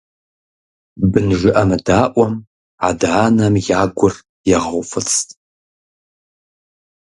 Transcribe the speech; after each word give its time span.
Бын 1.11 1.27
жыӀэмыдаӀуэм 1.39 2.33
адэ-анэм 2.87 3.55
я 3.79 3.81
гур 3.97 4.13
егъэуфӀыцӀ. 4.55 5.19